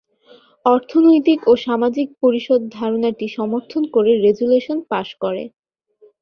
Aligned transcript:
অর্থনৈতিক 0.65 1.39
ও 1.47 1.63
সামাজিক 1.65 2.07
পরিষদ 2.23 2.61
ধারণাটি 2.77 3.25
সমর্থন 3.37 3.83
করে 3.95 4.11
রেজুলেশন 4.25 4.77
পাস 4.91 5.07
করে। 5.23 5.43